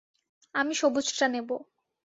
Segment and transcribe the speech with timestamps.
[0.55, 1.55] আমি সবুজটা নেবো।